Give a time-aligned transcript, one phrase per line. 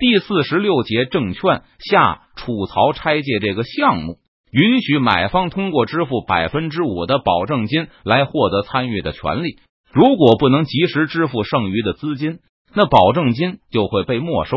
[0.00, 4.16] 第四十六节证券下楚曹拆借这个项目，
[4.50, 9.58] 允许买方通过支付百分之五的保证金来获得参与的权利。
[9.92, 12.38] 如果不能及时支付剩余的资金，
[12.74, 14.56] 那保证金就会被没收。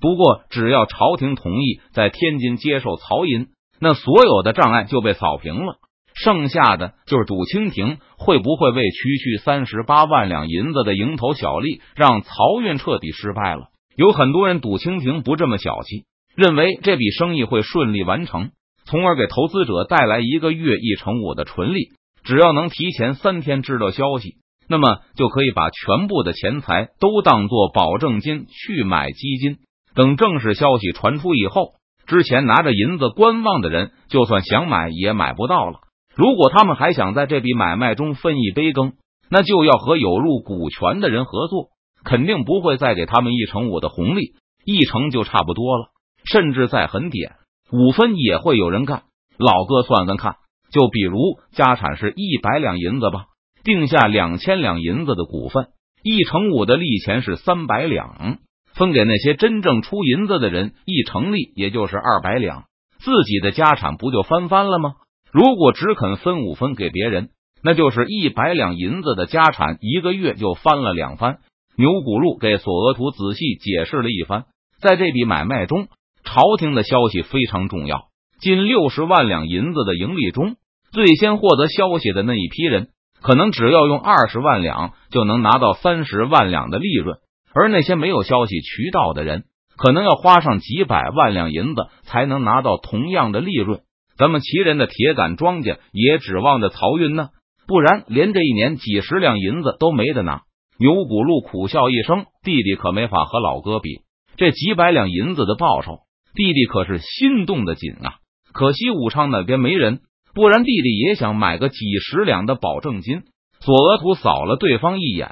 [0.00, 3.48] 不过，只要朝廷同意在天津接受曹银，
[3.80, 5.74] 那所有的障碍就被扫平了。
[6.14, 13.70] 剩下的就是赌清廷会不会为区区三十八万两银子的蝇头小利，让漕运彻底失败了。
[13.96, 16.04] 有很多人赌清廷不这么小气，
[16.34, 18.50] 认为这笔生意会顺利完成，
[18.86, 21.90] 从而给投资者带来一个月一成五的纯利。
[22.24, 29.58] 只要能提前三天知道消息，那么就可以把全部的钱财都当做保证金去买基金。
[29.94, 31.74] 等正式消息传出以后，
[32.06, 35.80] 之前拿着银子观望的人，就算想买也买不到了。
[36.16, 38.94] 如果他们还想在这笔买卖中分一杯羹，
[39.30, 41.68] 那就要和有入股权的人合作，
[42.04, 45.86] 肯定不会再给他们一成五的红利，一成就差不多了，
[46.24, 47.32] 甚至再狠点，
[47.72, 49.04] 五分也会有人干。
[49.38, 50.36] 老哥算算看，
[50.70, 51.18] 就比如
[51.52, 53.26] 家产是一百两银子吧，
[53.64, 55.68] 定下两千两银子的股份，
[56.02, 58.38] 一成五的利钱是三百两，
[58.74, 62.64] 分给那些真正出银子的人，一成利也就是二百两，
[62.98, 64.94] 自己的家产不就翻番了吗？
[65.32, 67.30] 如果只肯分五分给别人，
[67.62, 71.38] 那就是一百两银子的家产，一个月就翻了两番。
[71.76, 74.44] 牛骨禄给索额图仔细解释了一番，
[74.80, 75.88] 在这笔买卖中，
[76.24, 78.04] 朝廷的消息非常重要。
[78.40, 80.56] 近六十万两银子的盈利中，
[80.92, 82.88] 最先获得消息的那一批人，
[83.20, 87.18] 可能只要用二十万两就能拿到三十万两的利润，
[87.52, 89.44] 而那些没有消息渠道的人，
[89.76, 93.80] 可能要花上几百万两银子才能拿到同样的利润。
[94.16, 97.30] 咱们齐人的铁杆庄稼也指望着漕运呢，
[97.66, 100.42] 不然连这一年几十两银子都没得拿。
[100.78, 104.00] 牛骨禄苦笑一声：“弟弟可没法和老哥比，
[104.36, 106.00] 这几百两银子的报酬，
[106.34, 108.16] 弟弟可是心动的紧啊！
[108.52, 110.00] 可惜武昌那边没人，
[110.34, 113.22] 不然弟弟也想买个几十两的保证金。”
[113.60, 115.30] 索额图扫了对方一眼，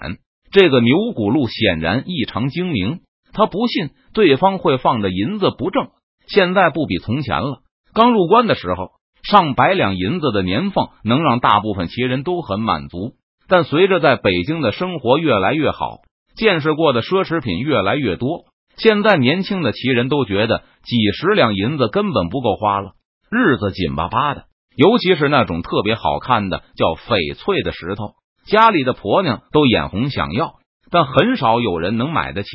[0.52, 3.00] 这个牛骨禄显然异常精明，
[3.34, 5.88] 他不信对方会放着银子不挣。
[6.28, 7.58] 现在不比从前了。
[7.92, 8.92] 刚入关的时候，
[9.22, 13.16] 上百两银子的年俸能让大部分旗人都很满足。
[13.52, 15.98] 但随着在北京的生活越来越好，
[16.34, 18.46] 见识过的奢侈品越来越多，
[18.78, 22.92] 现在年轻的旗人都觉得几十两银子根本不够花了，
[23.30, 24.44] 日子紧巴巴的。
[24.74, 28.14] 尤其是那种特别好看的叫翡翠的石头，
[28.46, 30.54] 家里的婆娘都眼红想要，
[30.90, 32.48] 但很少有人能买得起。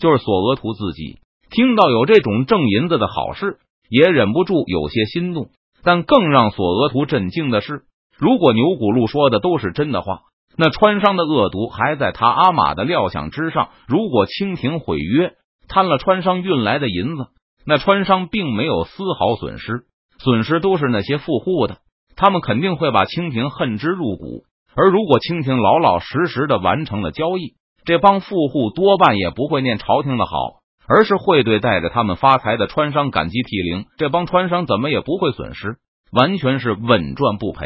[0.00, 3.58] 就是索额图自己听到有这种挣银子的好事。
[3.88, 5.50] 也忍不住有些心动，
[5.84, 7.82] 但更让索额图震惊的是，
[8.18, 10.22] 如果牛骨禄说的都是真的话，
[10.56, 13.70] 那川商的恶毒还在他阿玛的料想之上。
[13.86, 15.32] 如果清廷毁约，
[15.68, 17.26] 贪了川商运来的银子，
[17.66, 19.84] 那川商并没有丝毫损失，
[20.18, 21.78] 损失都是那些富户的，
[22.16, 24.44] 他们肯定会把清廷恨之入骨。
[24.76, 27.54] 而如果清廷老老实实的完成了交易，
[27.84, 30.64] 这帮富户多半也不会念朝廷的好。
[30.86, 35.78] 而是会对带着他们发财的川商感激涕零，这帮川商怎么也不会损失，
[36.12, 37.64] 完全是稳赚不赔。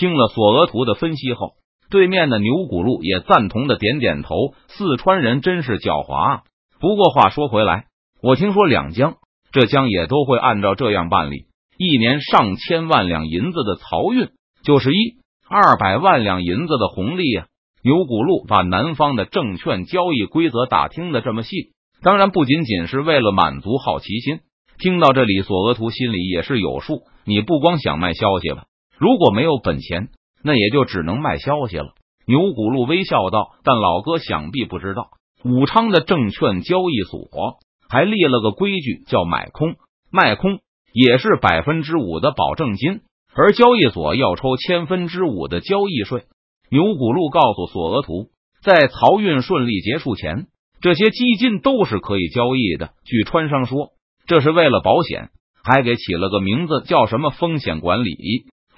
[0.00, 1.50] 听了索额图的分析后，
[1.90, 4.34] 对面的牛骨路也赞同的点点头。
[4.68, 6.42] 四川人真是狡猾啊！
[6.80, 7.84] 不过话说回来，
[8.22, 9.16] 我听说两江、
[9.52, 11.44] 浙江也都会按照这样办理，
[11.76, 14.30] 一年上千万两银子的漕运，
[14.64, 15.16] 就是一
[15.46, 17.48] 二百万两银子的红利呀。
[17.84, 21.72] 牛骨路把南方的证券交易规则打听的这么细。
[22.02, 24.40] 当然不仅仅是为了满足好奇心。
[24.78, 27.02] 听到这里，索额图心里也是有数。
[27.26, 28.64] 你不光想卖消息了，
[29.00, 30.10] 如果没有本钱，
[30.44, 31.94] 那也就只能卖消息了。
[32.26, 35.08] 牛骨路微笑道：“但老哥想必不知道，
[35.42, 37.58] 武昌的证券交易所
[37.88, 39.76] 还立了个规矩，叫买空
[40.12, 40.58] 卖空，
[40.92, 43.00] 也是百分之五的保证金，
[43.34, 46.24] 而交易所要抽千分之五的交易税。”
[46.70, 48.28] 牛骨路告诉索额图，
[48.62, 50.46] 在漕运顺利结束前。
[50.82, 52.90] 这些基金都是可以交易的。
[53.04, 53.88] 据川商说，
[54.26, 55.30] 这是为了保险，
[55.64, 58.12] 还给起了个名字，叫什么风险管理、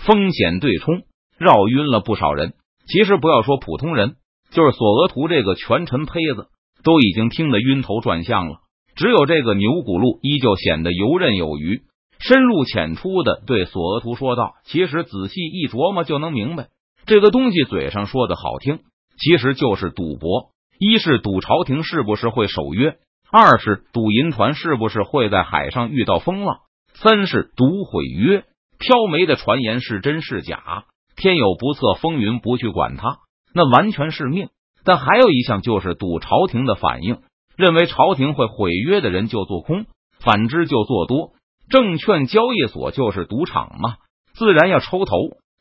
[0.07, 1.03] 风险对冲，
[1.39, 2.55] 绕晕了不少人。
[2.87, 4.17] 其实不要说普通人，
[4.51, 6.49] 就是索额图这个权臣胚子，
[6.83, 8.57] 都已经听得晕头转向了。
[8.97, 11.83] 只有这个牛骨禄依旧显得游刃有余，
[12.19, 16.69] 深入浅出的对索额图说道：“其实仔细一琢磨就能明白，
[17.07, 18.81] 这个东西嘴上说的好听，
[19.19, 22.97] 其实就是赌博。”一是赌朝廷是不是会守约，
[23.31, 26.57] 二是赌银船是不是会在海上遇到风浪，
[26.95, 28.43] 三是赌毁约，
[28.83, 33.19] 飘煤的传言是真是假，天有不测风云，不去管它，
[33.55, 34.49] 那完全是命。
[34.85, 37.19] 但还有一项就是赌朝廷的反应，
[37.57, 39.87] 认为朝廷会毁约的人就做空，
[40.19, 41.31] 反之就做多。
[41.71, 43.95] 证券交易所就是赌场嘛，
[44.35, 45.15] 自然要抽头。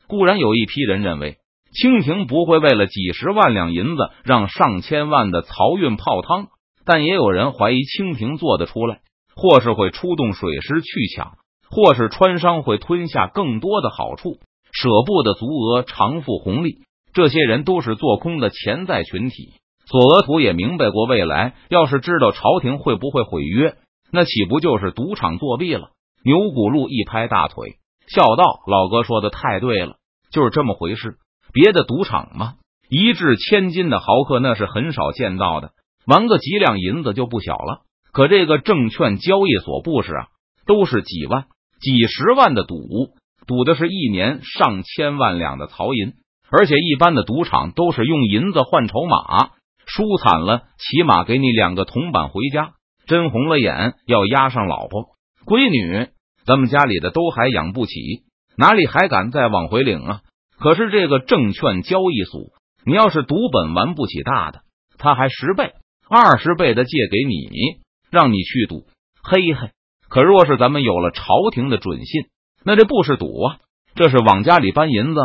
[0.08, 1.36] 固然有一批人认为
[1.72, 6.48] 清廷不会为了几十万两银子让上千万的漕运泡汤，
[6.84, 9.00] 但也有人怀疑清廷做得出来，
[9.36, 11.34] 或是会出动水师去抢，
[11.72, 14.34] 或是川商会吞下更多的好处，
[14.72, 16.80] 舍不得足额偿付红利。
[17.14, 19.54] 这些人都是做空的潜在群体。
[19.86, 23.76] 索额图也明白过，未来要是知道朝廷会不会毁约，
[24.12, 25.88] 那岂不就是赌场作弊了？
[26.22, 29.96] 牛骨禄一拍大腿，笑道：“老哥说的太对了，
[30.30, 31.16] 就是这么回事。
[31.54, 32.54] 别的赌场嘛，
[32.90, 35.70] 一掷千金的豪客那是很少见到的，
[36.06, 37.80] 玩个几两银子就不小了。
[38.12, 40.26] 可这个证券交易所不是啊，
[40.66, 41.46] 都是几万、
[41.82, 42.78] 几十万的赌，
[43.46, 46.14] 赌的是一年上千万两的曹银，
[46.50, 49.50] 而且一般的赌场都是用银子换筹码。”
[49.84, 52.74] 输惨了，起码给你两个铜板回家；
[53.06, 56.08] 真红了眼，要押上老婆闺女。
[56.46, 57.92] 咱们家里的都还养不起，
[58.56, 60.20] 哪里还敢再往回领啊？
[60.56, 62.52] 可是这个证券交易所，
[62.86, 64.60] 你要是赌本玩不起大的，
[64.98, 65.72] 他还十倍、
[66.08, 67.48] 二十倍的借给你，
[68.10, 68.86] 让你去赌。
[69.20, 69.70] 嘿嘿，
[70.12, 71.22] 可若是咱们有了朝
[71.52, 72.24] 廷的准信，
[72.66, 73.56] 那这不是赌啊，
[73.94, 75.20] 这是往家里搬银子。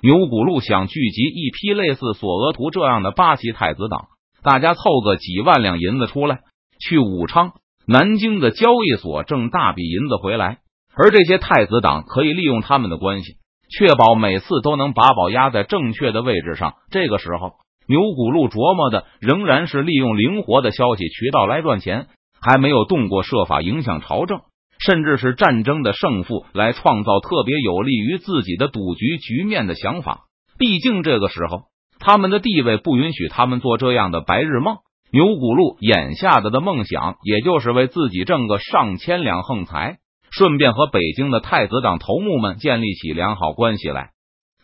[0.00, 4.06] 牛骨路想聚集一批类似索额图这样的八旗太子党，
[4.42, 6.40] 大家凑个几万两银子出来，
[6.80, 7.52] 去武昌、
[7.86, 10.60] 南京的交易所挣大笔银子回来。
[10.94, 13.34] 而这些太子党可以利用他们的关系，
[13.68, 16.76] 确保每次都能把宝压在正确的位置上。
[16.90, 17.56] 这个时候，
[17.86, 22.06] 牛骨路琢磨的仍然是利用灵活的消息渠道来赚钱，
[22.40, 24.40] 还没有动过设法影响朝政。
[24.82, 30.22] 甚至是战争的胜负来创造特别有利于自己的赌局局面的想法。
[30.58, 31.64] 毕竟这个时候，
[31.98, 34.78] 他们的地位不允许他们做这样的白日梦。
[35.12, 39.98] 牛骨路眼下的的梦想，也就是为自己挣个上千两横财，
[40.30, 44.12] 顺便和北京的太子党头目们建立起良好关系来。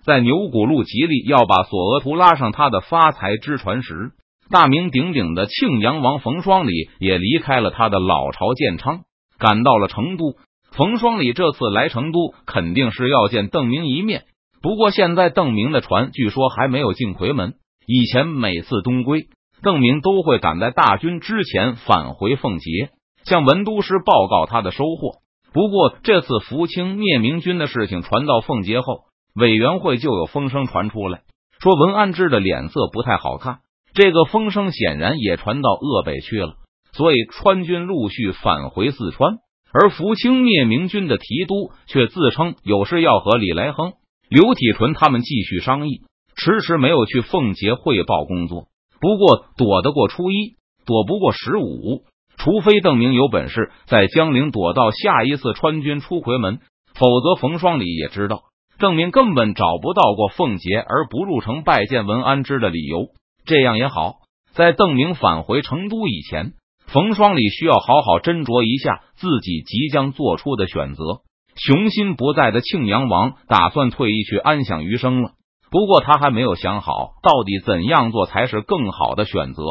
[0.07, 4.13] 在牛骨路极力要把索额图拉上他的发财之船时，
[4.51, 9.01] 大名鼎鼎的庆阳王冯双礼也离开了他的老巢建昌。
[9.39, 10.37] 赶到了成都，
[10.73, 14.25] 冯双礼这次来成都肯定是要见邓明一面。
[14.63, 17.55] 不过现在邓明的船据说还没有进夔门。
[17.87, 19.27] 以前每次东归，
[19.63, 22.91] 邓明都会赶在大军之前返回奉节，
[23.25, 25.21] 向文都师报告他的收获。
[25.53, 29.05] 不过这次福清灭明军的事情传到奉节后，
[29.35, 31.21] 委员会就有风声传出来，
[31.61, 33.59] 说文安之的脸色不太好看。
[33.97, 36.55] 这个风声显然也传到鄂北去了。
[36.93, 39.39] 所以川军陆续返回四川，
[39.73, 43.95] 而福清灭明军的提督却自称有事要和李来亨、
[44.29, 46.03] 刘体纯他们继续商议，
[46.37, 48.67] 迟迟没有去奉节汇报工作。
[49.01, 50.57] 不过躲得过初一，
[50.87, 52.05] 躲不过十五。
[52.39, 56.61] 除非邓明有本事在江陵躲到下一次川军出夔门，
[56.95, 58.43] 否则冯双礼也知道
[58.79, 63.09] 邓明根本找不到过奉节而不入城拜见文安之的理由。
[63.47, 64.17] 这样也好，
[64.53, 66.53] 在邓明返回成都以前。
[66.87, 71.23] 冯双礼需要好好斟酌一下自己即将做出的选择。
[71.57, 75.31] 雄心不在的庆阳王打算退役去安享余生了，
[75.71, 79.63] 不过他还没有想好到底怎样做才是更好的选择：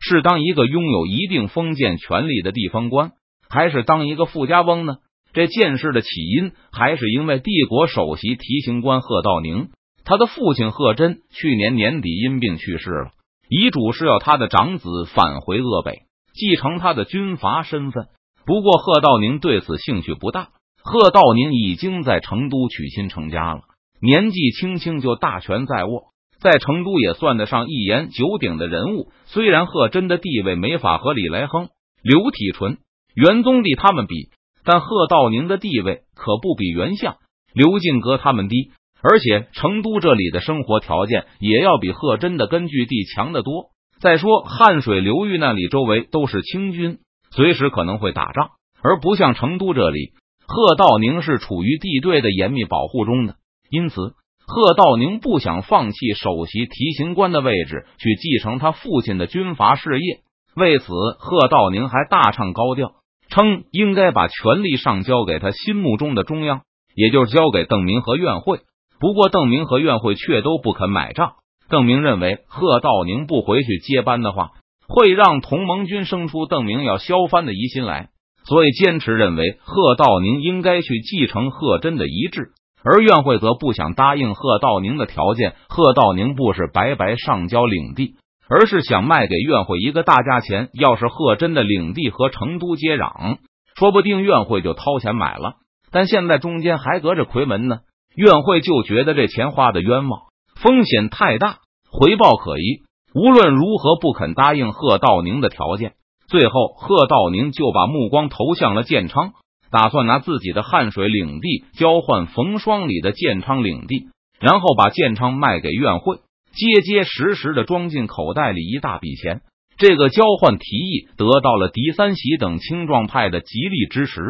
[0.00, 3.12] 是当一个拥有一定封建权力的地方官，
[3.48, 4.96] 还是当一个富家翁呢？
[5.32, 9.68] 这件事的起因还是因为帝国首席提刑官贺道宁，
[10.04, 13.10] 他的父亲贺真去年年底因病去世了，
[13.56, 16.00] 遗嘱是要他的长子返回鄂北。
[16.32, 18.08] 继承他的军阀身份，
[18.44, 20.48] 不过贺道宁对此兴趣不大。
[20.82, 23.60] 贺道宁已经在成都娶亲成家了，
[24.00, 26.06] 年纪轻轻就大权在握，
[26.40, 29.12] 在成都也算得上一言九鼎的人物。
[29.26, 31.68] 虽然贺真的地位没法和李来亨、
[32.02, 32.78] 刘体纯、
[33.14, 34.30] 元宗帝他们比，
[34.64, 37.18] 但贺道宁的地位可不比袁相、
[37.52, 38.72] 刘敬阁他们低。
[39.06, 43.66] 而且成都这里的生活条件也要比贺真的根据地强得多。
[44.00, 48.48] 再说汉水流域那里周围都是清军，随时可能会打仗，
[48.82, 50.12] 而不像成都这里，
[50.46, 53.34] 贺道宁是处于地队的严密保护中的。
[53.70, 54.14] 因此，
[54.46, 60.20] 贺道宁不想放弃首席提刑官的位置，去继承他父亲的军阀事业。
[60.56, 60.86] 为此，
[61.18, 62.92] 贺道宁还大唱高调，
[63.28, 66.62] 称应该把权力上交给他心目中的中央，
[66.94, 68.60] 也就是交给邓明和院会。
[69.00, 71.34] 不过，邓明和院会却都不肯买账。
[71.68, 74.50] 邓明认为贺道宁不回去接班的话，
[74.86, 78.10] 会让同盟军生出邓明要削藩的疑心来，
[78.44, 82.52] 所以坚持认为贺道宁应该去继承贺真的遗志。
[82.86, 85.54] 而院会则不想答应贺道宁的条件。
[85.70, 90.68] 贺道宁不是白白上交领地，而是想卖给苑会一个大价钱。
[90.74, 93.38] 要是贺真的领地和成都接壤，
[93.74, 95.54] 说不定苑会就掏钱买了。
[95.90, 97.78] 但现在中间还隔着奎门呢，
[98.16, 100.22] 院会就觉得这钱花的冤枉，
[100.54, 101.58] 风险太大，
[101.90, 102.82] 回报可疑。
[103.14, 105.92] 无论如何不肯答应贺道宁的条件。
[106.26, 109.32] 最后，贺道宁就把目光投向了建昌，
[109.70, 114.08] 打算拿自己的汉水领地交换冯双礼的建昌领地，
[114.40, 116.18] 然后把建昌卖给院会。
[116.52, 119.42] 结结实实的装进口袋里一大笔钱，
[119.76, 124.20] 这个交换提议得到了狄三喜等青壮派的极力支持。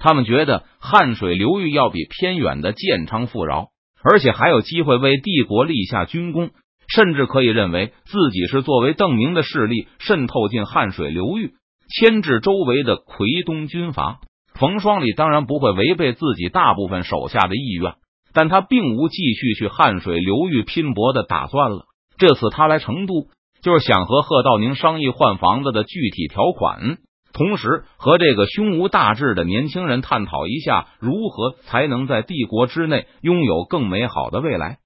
[0.00, 3.68] 他们觉得汉水流域要比偏远的建昌富饶，
[4.02, 6.50] 而且还有机会为帝国立下军功，
[6.88, 11.52] 甚至可以认为自己是作为邓明的势力渗透进汉水流域，
[11.88, 14.18] 牵制周围的奎东军阀。
[14.58, 17.94] 冯双礼当然不会违背自己大部分手下的意愿。
[18.32, 21.86] 但他并无继续去汉水流域拼搏的打算了。
[22.16, 23.26] 这次他来成都，
[23.60, 26.98] 就是想和贺道宁商议换房子的具体条款，
[27.40, 34.80] 同时和这个胸无大志的年轻人探讨一下，如何才能在帝国之内拥有更美好的未来。